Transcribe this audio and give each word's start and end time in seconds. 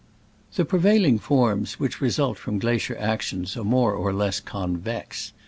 The 0.55 0.65
prevailing 0.65 1.19
forms 1.19 1.75
whicl;i 1.75 2.01
result 2.03 2.39
from 2.39 2.57
glacier 2.57 2.97
action 2.97 3.45
are 3.55 3.63
more 3.63 3.93
or 3.93 4.11
less 4.11 4.39
convex. 4.39 5.31